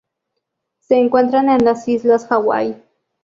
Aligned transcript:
Se 0.79 0.95
encuentran 0.97 1.47
en 1.49 1.63
las 1.63 1.87
Islas 1.87 2.25
Hawái. 2.25 2.83